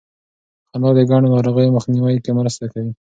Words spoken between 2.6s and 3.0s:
کوي.